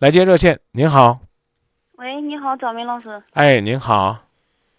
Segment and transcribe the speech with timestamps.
[0.00, 1.18] 来接热线，您好。
[1.98, 3.22] 喂，你好，赵明老师。
[3.34, 4.16] 哎，您好。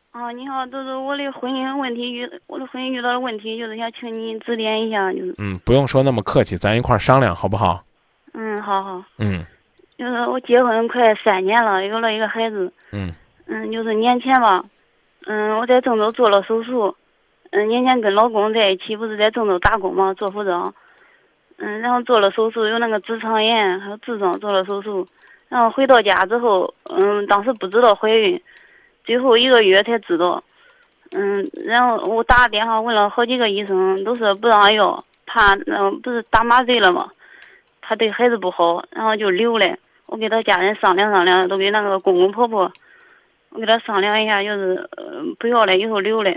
[0.09, 5.35] 啊，你好，就是我的婚姻问题遇，我的婚姻遇到的问题，就是想请你指点一下，就是。
[5.37, 7.83] 嗯，不用说那么客气，咱一块儿商量好不好？
[8.33, 9.03] 嗯，好好。
[9.19, 9.45] 嗯。
[9.95, 12.73] 就是我结婚快三年了，有了一个孩子。
[12.91, 13.13] 嗯。
[13.45, 14.65] 嗯，就是年前吧，
[15.27, 16.95] 嗯，我在郑州做了手术。
[17.51, 20.73] 嗯，年前跟老公在一起，不是在郑州打工嘛，做服装。
[21.63, 25.07] 嗯，然后做了手术，有那个直肠炎，还有痔疮，做了手术。
[25.47, 28.41] 然后回到家之后，嗯，当时不知道怀孕，
[29.03, 30.43] 最后一个月才知道。
[31.11, 37.11] 嗯，然后我打电话问了好几个医生，都说不让要，怕嗯不是打麻醉了嘛，
[37.81, 39.77] 怕对孩子不好，然后就留了。
[40.07, 42.71] 我给他家人商量商量，都给那个公公婆婆，
[43.51, 44.89] 我给他商量一下，就是
[45.37, 46.31] 不要了，以后留了。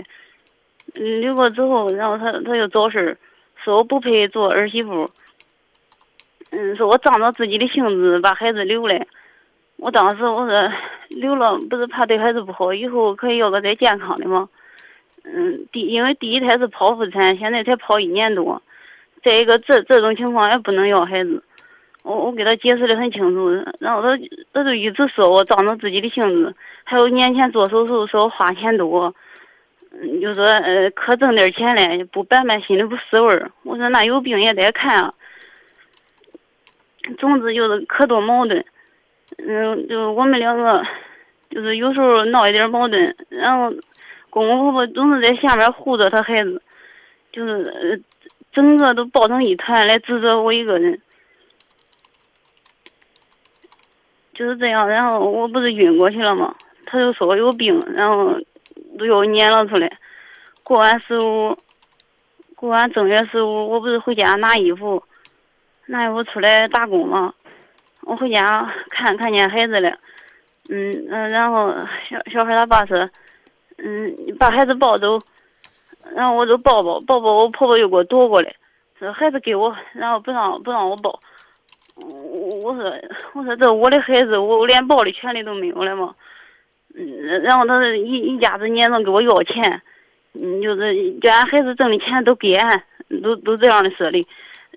[0.93, 3.17] 嗯，留过之后，然后他他又找事儿，
[3.65, 5.09] 说我不配做儿媳妇。
[6.51, 9.05] 嗯，说我仗着自己的性子把孩子留了。
[9.77, 10.71] 我当时我说
[11.09, 14.47] 留了不是怕对孩子不好，以后可以要个再健康的吗？
[15.23, 18.61] 嗯，第因为第一胎是剖腹产，现在才剖一年多。
[19.23, 21.43] 再一个，这这种情况也不能要孩子。
[22.03, 24.09] 我我给他解释的很清楚，然后他
[24.53, 29.13] 他就一直说我仗着自己的性子，还有年前做手术说我花钱多。
[30.01, 33.49] 嗯，就说呃，可挣点钱嘞，不办办心里不是味儿。
[33.63, 35.13] 我说那有病也得看啊。
[37.17, 38.65] 总之就是可多矛盾，
[39.37, 40.83] 嗯，就我们两个，
[41.49, 43.71] 就是有时候闹一点矛盾，然后
[44.29, 46.61] 公公婆婆总是在下面护着他孩子，
[47.31, 48.01] 就是
[48.51, 50.99] 整个都抱成一团来指责我一个人，
[54.33, 54.89] 就是这样。
[54.89, 56.53] 然后我不是晕过去了吗？
[56.85, 58.37] 他就说我有病，然后。
[58.97, 59.91] 都要撵了出来，
[60.63, 61.57] 过完十五，
[62.55, 65.03] 过完正月十五，我不是回家拿衣服，
[65.87, 67.33] 拿衣服出来打工嘛。
[68.01, 69.89] 我回家看看见孩子了，
[70.69, 71.73] 嗯嗯，然后
[72.09, 72.97] 小小孩他爸说，
[73.77, 75.19] 嗯，把孩子抱走，
[76.13, 78.55] 然后我就抱抱抱抱，我婆婆又给我夺过来，
[78.99, 81.19] 说孩子给我，然后不让不让我抱。
[81.95, 82.93] 我我说
[83.33, 86.13] 我说这我的孩子，我连抱的权利都没有了吗？
[86.97, 89.81] 嗯，然后他一一家子撵着给我要钱，
[90.33, 92.83] 嗯，就是叫俺孩子挣的钱都给俺，
[93.21, 94.17] 都都这样的说的，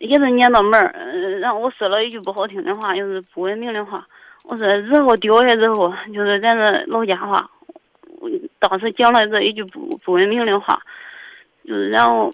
[0.01, 4.05] 也是撵到门儿，嗯，然后我说了一句不好听的话，就是不文明的话，
[4.45, 7.49] 我说日后掉下之后，就是咱这老家话，
[8.19, 10.81] 我当时讲了这一句不不文明的话，
[11.65, 12.33] 就是然后，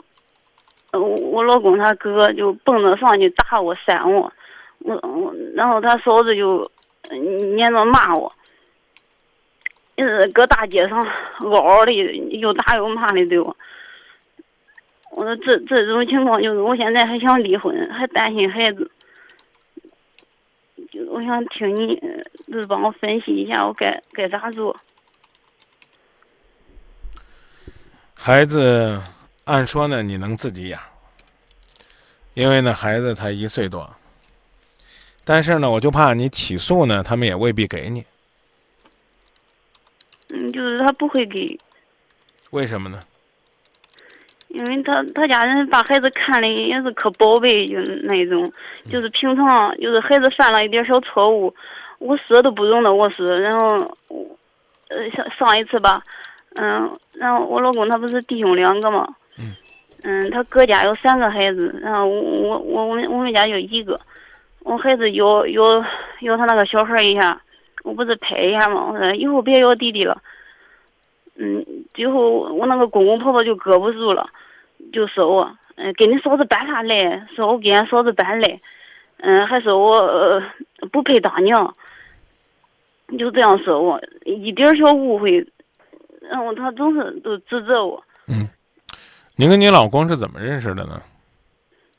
[0.92, 4.32] 我我老公他哥就蹦着上去打我扇我，
[4.78, 6.70] 我我然后他嫂子就
[7.54, 8.32] 撵着骂我。
[10.02, 11.06] 是搁大街上
[11.40, 11.92] 嗷嗷的，
[12.38, 13.56] 又打又骂的对我。
[15.10, 18.90] 我说这这种情况就是，我现在还想离婚，还担心孩子。
[20.90, 21.94] 就我想听你，
[22.52, 24.76] 就是帮我分析一下，我该该咋做。
[28.14, 29.00] 孩子，
[29.44, 30.80] 按说呢，你能自己养，
[32.34, 33.88] 因为呢，孩子才一岁多。
[35.24, 38.04] 但是呢，我就怕你起诉呢，他们也未必给你。
[40.34, 41.56] 嗯，就是他不会给，
[42.50, 43.00] 为什么呢？
[44.48, 48.52] 因为他他家人把孩子看的也是可宝贝，就那种，
[48.90, 51.54] 就是平常就是孩子犯了一点小错误，
[51.98, 53.40] 我死都不容的我死。
[53.40, 53.78] 然后，
[54.88, 56.02] 呃，上上一次吧，
[56.56, 59.08] 嗯，然后我老公他不是弟兄两个嘛，
[59.38, 59.54] 嗯，
[60.04, 63.98] 嗯，他哥家有三个孩子，然后我我我我们我们家就一个，
[64.60, 65.84] 我孩子要要
[66.20, 67.40] 要他那个小孩一下。
[67.84, 68.90] 我不是拍一下吗？
[68.90, 70.20] 我说以后别要弟弟了。
[71.36, 74.26] 嗯，最后我那个公公婆婆就搁不住了，
[74.92, 77.26] 就说我，嗯，给你嫂子搬啥来？
[77.36, 78.60] 说我给俺嫂子搬来，
[79.18, 80.42] 嗯，还说我呃
[80.92, 81.74] 不配当娘，
[83.18, 85.44] 就这样说我，一点小误会，
[86.22, 88.02] 然后他总是都指责我。
[88.28, 88.48] 嗯，
[89.36, 91.02] 您跟你老公是怎么认识的呢？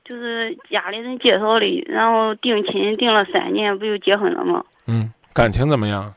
[0.06, 4.64] 就是家里人介绍的，然后定亲定了三年，不就结婚了吗？
[4.88, 5.12] 嗯。
[5.36, 6.14] 感情怎么样？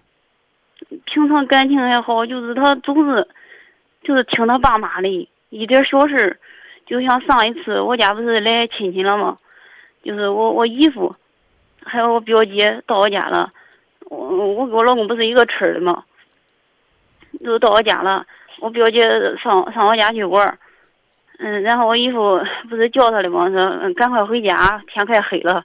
[1.06, 3.26] 平常感情还好，就是他总是，
[4.00, 6.38] 就是听他爸妈的，一点小事，
[6.86, 9.36] 就像上一次我家不是来亲戚了吗？
[10.04, 11.12] 就是我我姨夫，
[11.84, 13.50] 还有我表姐到我家了，
[14.04, 14.16] 我
[14.54, 16.04] 我跟我老公不是一个村的吗？
[17.44, 18.24] 就到我家了，
[18.60, 19.00] 我表姐
[19.42, 20.56] 上上我家去玩儿，
[21.40, 22.40] 嗯，然后我姨夫
[22.70, 23.50] 不是叫他的吗？
[23.50, 25.64] 说赶快回家，天快黑了，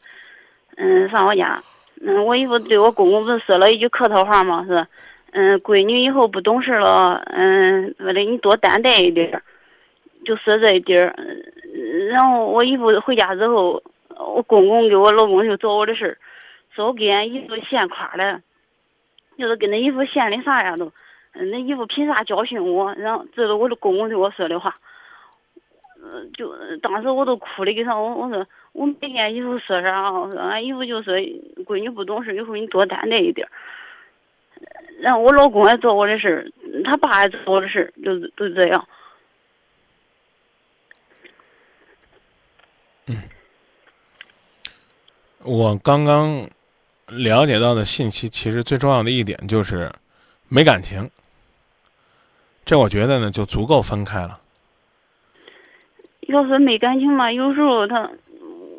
[0.78, 1.56] 嗯，上我家。
[2.06, 4.66] 嗯，我姨夫对我公公不是说了一句客套话吗？
[4.68, 4.86] 是，
[5.32, 9.42] 嗯，闺女以后不懂事了，嗯，为了你多担待一点，
[10.26, 11.16] 就说这一点。
[12.12, 16.18] 然后我姨夫回家之后，我公公给我老公就找我的事儿，
[16.76, 18.42] 说我给俺衣服掀垮了，
[19.38, 20.92] 就是跟那衣服掀的啥呀都，
[21.34, 22.94] 嗯，那衣服凭啥教训我？
[22.96, 24.76] 然后这是我的公公对我说的话，
[26.06, 31.16] 嗯，就当时我都哭的给他，我我说我没给俺衣服说啥，我说俺姨夫就说
[31.66, 33.48] 闺女不懂事，以后你多担待一点。
[35.00, 38.88] 然后我老公也做我的事儿，他爸也做我的事儿，就是都这样。
[43.08, 43.18] 嗯，
[45.44, 46.48] 我刚刚
[47.08, 49.92] 了解到的信息，其实最重要的一点就是
[50.50, 51.10] 没感情。
[52.66, 54.40] 这我觉得呢，就足够分开了。
[56.28, 58.10] 要说没感情嘛，有时候他，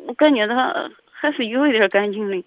[0.07, 2.43] 我感觉他还是有一点感情的。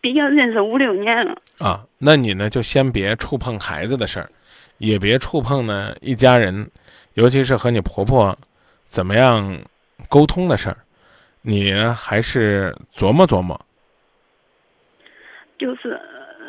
[0.00, 4.30] 毕竟认识五六年了啊，那你呢就先别触碰孩子的事儿，
[4.78, 6.70] 也别触碰呢一家人，
[7.14, 8.38] 尤其是和你婆婆
[8.86, 9.58] 怎么样
[10.08, 10.76] 沟通的事儿，
[11.42, 13.60] 你还是琢磨琢磨。
[15.58, 16.00] 就是，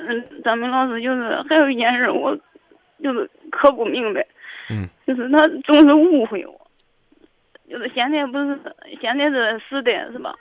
[0.07, 2.38] 嗯，咱们老师就是还有一件事，我
[3.04, 4.25] 就是可不明白，
[4.69, 6.65] 嗯，就是他总是误会我，
[7.75, 8.57] 就是现在不是
[9.01, 10.33] 现在这时代是吧？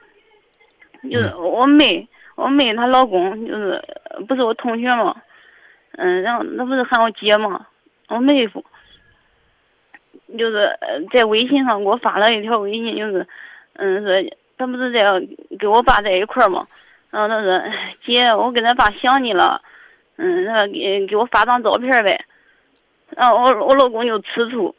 [1.11, 2.07] 就是我妹。
[2.37, 3.81] 我妹她老公就是
[4.27, 5.15] 不是我同学嘛，
[5.93, 7.65] 嗯，然后那不是喊我姐嘛，
[8.09, 8.65] 我妹夫，
[10.37, 10.69] 就是
[11.13, 13.25] 在微信上给我发了一条微信，就是，
[13.75, 15.01] 嗯，说他不是在
[15.61, 16.67] 跟我爸在一块儿嘛，
[17.11, 17.63] 然后他说
[18.05, 19.63] 姐，我跟他爸想你了，
[20.17, 22.21] 嗯，他给给我发张照片呗，
[23.11, 24.75] 然后我我老公就吃醋，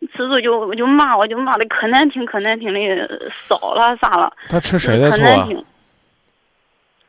[0.00, 5.22] 吃醋就我就骂我，就骂的可难听可难听的，少了啥了，他吃谁的醋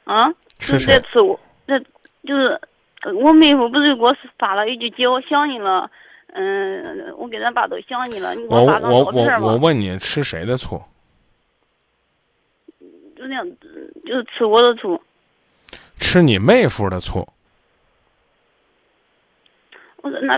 [0.03, 0.23] 啊？
[0.23, 2.59] 啊，吃谁吃我，那就是
[3.15, 5.89] 我妹夫不是给我发了一句“姐，我想你了”，
[6.33, 10.81] 嗯，我给咱爸都想你了，你给我发张照片我我我问你，吃谁的醋？
[13.15, 13.47] 就那样，
[14.05, 15.01] 就是吃我的醋。
[15.97, 17.27] 吃你妹夫的醋。
[19.97, 20.35] 我说那，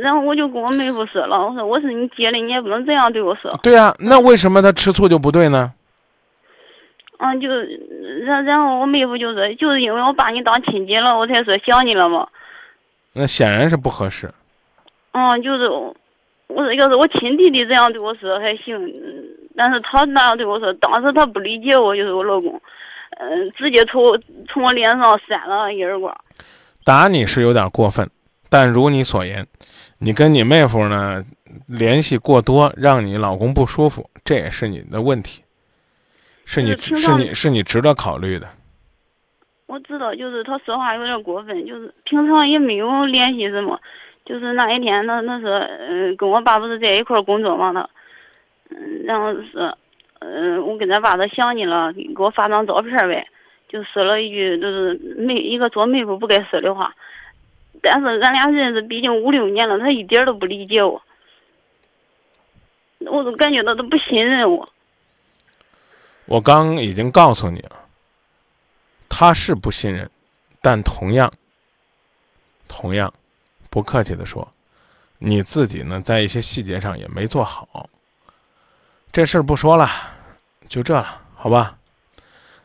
[0.00, 3.58] 然后我就跟我妹夫说了，我说我是你姐的，你也不能这样对我说。
[3.62, 5.72] 对啊，那为什么他吃醋就不对呢？
[7.18, 7.48] 嗯，就
[8.26, 12.26] 然然后我妹夫就说，就是因为我把你当亲姐了，我才说想你了嘛。
[13.12, 14.28] 那显然是不合适。
[15.12, 15.94] 嗯，就是我
[16.48, 18.76] 说，要是我亲弟弟这样对我说还行，
[19.56, 22.60] 但是他那样对我说，当时他不理解我，就是我老公，
[23.20, 24.02] 嗯，直接从
[24.48, 26.14] 从我脸上扇了一耳光。
[26.84, 28.10] 打你是有点过分，
[28.48, 29.46] 但如你所言，
[29.98, 31.24] 你跟你妹夫呢
[31.66, 35.42] 联系过多，让你老公不舒服，这也是你的问题。
[36.44, 38.46] 是你是你是你值得考虑的。
[39.66, 43.80] 我知道，就是他说话有点过分，就是平常也没有联系什么，
[44.24, 47.88] 就是那一天，那那是嗯，跟我爸不是在一块工作嘛，他，
[48.68, 49.74] 嗯，然后是，
[50.20, 53.26] 嗯，我跟他爸他想你了，给我发张照片呗，
[53.66, 56.94] 就说了一句，就是妹一个做妹夫不该说的话，
[57.84, 61.02] 但是俺俩认识毕竟五六年了，他一点都不理解我，
[62.98, 64.66] 我都感觉到他不信任我。
[66.24, 67.76] 我刚已经告诉你了，
[69.08, 70.10] 他是不信任，
[70.62, 71.30] 但同样，
[72.66, 73.12] 同样，
[73.68, 74.50] 不客气的说，
[75.18, 77.90] 你自己呢，在一些细节上也没做好。
[79.12, 79.90] 这事儿不说了，
[80.68, 81.76] 就这了，好吧？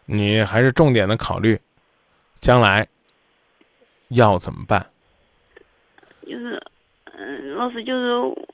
[0.05, 1.59] 你还是重点的考虑，
[2.39, 2.87] 将来
[4.07, 4.89] 要怎么办？
[6.29, 6.61] 就是，
[7.17, 8.47] 嗯，老师就是，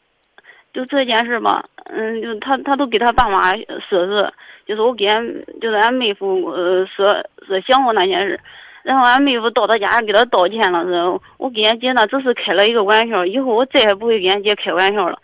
[0.74, 3.54] 就这件事吧，嗯，就他他都给他爸妈
[3.90, 4.34] 说是。
[4.68, 5.24] 就是我给俺，
[5.62, 7.14] 就是俺妹夫，呃，说
[7.46, 8.40] 说想我那件事，
[8.82, 15.20] 然后俺妹夫到他家给他道歉了，是我给俺姐那只是开了一个玩笑，以后我再也不会跟俺姐开玩笑了。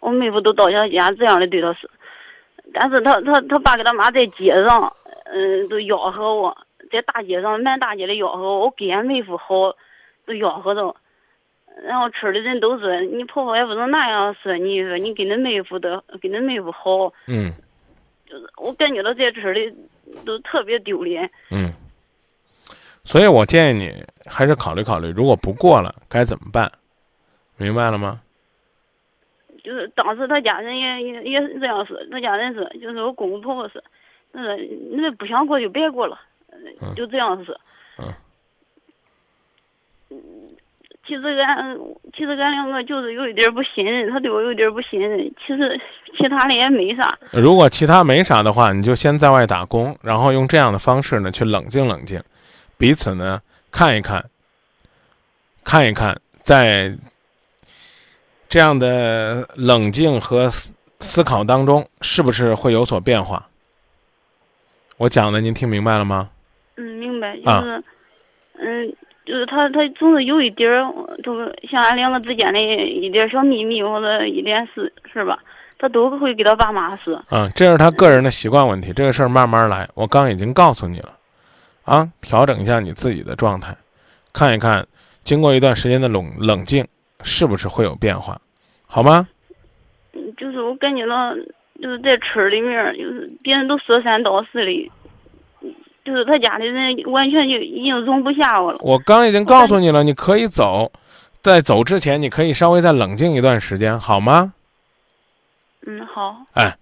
[0.00, 1.88] 我妹夫都到他家这样的对他说，
[2.74, 4.92] 但是他他他爸跟他妈在街上，
[5.26, 6.58] 嗯，都吆喝我，
[6.90, 9.72] 在大街上满大街的吆喝我，我跟俺妹夫好，
[10.26, 10.96] 都吆喝着，
[11.82, 17.52] 然后村里人都说你婆婆也不能那样说你，说你跟恁妹夫的跟恁妹夫好，嗯。
[18.26, 19.74] 就是我感觉到在村里
[20.24, 21.28] 都特别丢脸。
[21.50, 21.72] 嗯，
[23.02, 26.70] 所以我建议你还是考虑考虑，如果不过了该怎么办？
[27.56, 28.20] 明白了吗？
[29.64, 33.82] 就是当时他家人也也也是这样说，他家人说，就是我公公婆婆说，
[34.30, 34.56] 那个
[34.92, 36.18] 那不想过就别过了，
[36.94, 37.60] 就这样说。
[37.98, 38.14] 嗯。
[41.10, 41.76] 其实俺
[42.16, 45.18] 其实俺两个就是有一点不信任，他对我有点不信任。
[45.44, 45.80] 其实
[46.16, 47.18] 其他的也没啥。
[47.32, 52.22] 如果其他没啥的话，你就先在外打工，然后用这样的方式呢去冷静冷静，
[52.78, 54.24] 彼此呢看一看，
[55.64, 56.96] 看一看，在
[58.48, 63.48] 这样的冷静和思思考当中，是不是会有所变化？
[64.96, 66.30] 我讲的您听明白了吗？
[66.76, 67.82] 嗯，明白，就是，
[68.60, 68.96] 嗯，
[69.30, 75.38] 就是他他总是有一点儿，就是像俺两个之间的一点小秘密或者一点事，是吧？
[75.78, 77.24] 他都会给他爸妈说。
[77.30, 79.88] 嗯，这是他个人的习惯问题，这个事儿慢慢来。
[79.94, 81.16] 我刚已经告诉你了，
[81.84, 83.72] 啊，调整一下你自己的状态，
[84.32, 84.84] 看一看，
[85.22, 86.84] 经过一段时间的冷冷静，
[87.22, 88.36] 是不是会有变化，
[88.84, 89.28] 好吗？
[90.12, 91.32] 嗯，就是我感觉到，
[91.80, 94.90] 就是在村里面，就是别人都说三道四的。
[96.04, 98.78] 就是他家里人完全就已经容不下我了。
[98.80, 100.90] 我刚已经告诉你了，你可以走，
[101.40, 104.54] 在走之前，你可以稍微再冷静一段时间，好吗？
[105.86, 106.36] 嗯，好。
[106.52, 106.76] 哎，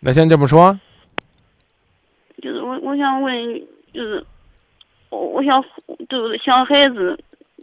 [0.00, 0.78] 那先这么说。
[2.42, 3.34] 就是我，我想问，
[3.92, 4.24] 就是
[5.10, 5.62] 我，我想
[6.08, 7.18] 就是想孩子，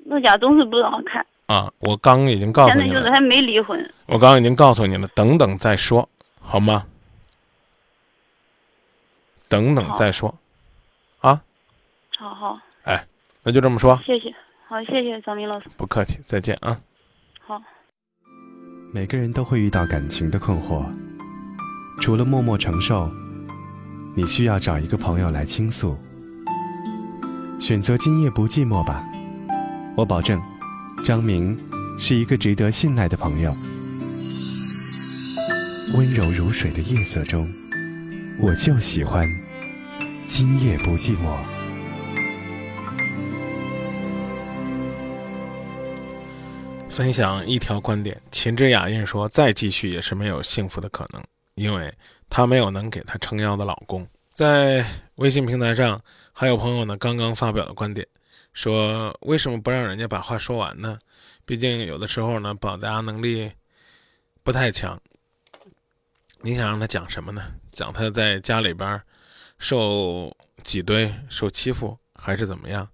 [0.10, 1.26] 我家总是不让看。
[1.46, 2.86] 啊，我刚已经告诉你了。
[2.86, 3.94] 现在就是还没离婚。
[4.08, 6.08] 我刚已经告诉你了，等等再说，
[6.40, 6.86] 好吗？
[9.48, 10.34] 等等再说。
[12.24, 13.06] 啊，好好，哎，
[13.44, 14.00] 那就这么说。
[14.06, 14.34] 谢谢，
[14.66, 15.68] 好，谢谢张明老师。
[15.76, 16.80] 不客气，再见啊。
[17.46, 17.62] 好。
[18.94, 20.86] 每个人都会遇到感情的困惑，
[22.00, 23.12] 除了默默承受，
[24.16, 25.98] 你需要找一个朋友来倾诉。
[27.60, 29.04] 选择今夜不寂寞吧，
[29.98, 30.42] 我保证，
[31.04, 31.58] 张明
[32.00, 33.54] 是一个值得信赖的朋友。
[35.94, 37.54] 温柔如水的夜色中，
[38.40, 39.28] 我就喜欢。
[40.24, 41.38] 今夜不寂寞。
[46.94, 51.20] 分享一条观点：秦之雅韵说，再继续也是没有幸福的可能，
[51.56, 51.92] 因为
[52.30, 54.08] 她没有能给她撑腰的老公。
[54.32, 54.86] 在
[55.16, 56.00] 微信平台上，
[56.32, 58.08] 还有朋友呢，刚刚发表的观点，
[58.54, 61.00] 说为什么不让人家把话说完呢？
[61.46, 63.52] 毕竟有的时候呢，表达能力
[64.44, 65.02] 不太强。
[66.42, 67.42] 你想让他讲什么呢？
[67.72, 69.02] 讲他在家里边。
[69.60, 72.88] 受挤兑、受欺负还是怎么样？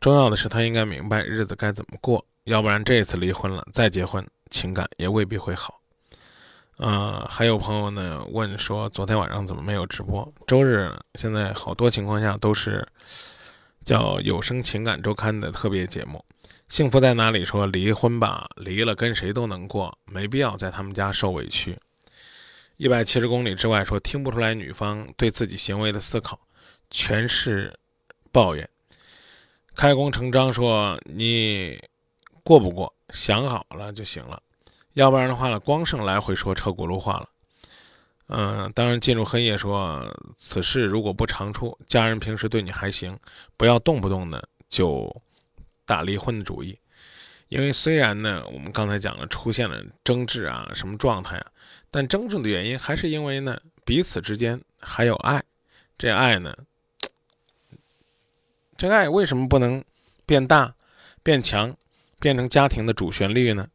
[0.00, 5.80] 重要的是他应该明白日子该怎么过，要不然这次离婚了再结婚，情感也未必会好。
[6.76, 10.30] 呃，还有朋友呢问说，昨天晚上怎么没有直播？
[10.46, 12.86] 周日现在好多情况下都是
[13.84, 16.24] 叫有声情感周刊的特别节目。
[16.68, 17.44] 幸福在哪里？
[17.44, 21.78] 说离婚吧，离了跟谁都能过，没必要在他们家受委屈。
[22.76, 26.40] 一百七十公里之外，说听不出来女方对自己行为的思考，
[26.90, 27.72] 全是
[28.32, 28.68] 抱怨。
[29.76, 31.80] 开弓成章说你
[32.44, 34.40] 过不过，想好了就行了，
[34.92, 37.28] 要不然的话呢，光剩来回说车轱辘话了。
[38.26, 43.18] 嗯，当然进入黑夜说此事如果不长出，家人平时对你还行，
[43.56, 45.14] 不要动不动呢就
[45.84, 46.78] 打离婚的主意。
[47.48, 51.46] 因为虽然呢，我们刚才讲了出现了争执啊，什么状态啊，
[51.90, 55.42] 但真正的原因还是因为呢，彼此之间还有爱。
[55.96, 56.56] 这爱呢，
[58.76, 59.84] 这爱为什么不能
[60.26, 60.74] 变大、
[61.22, 61.76] 变强，
[62.24, 63.68] 变成家庭的主旋律呢？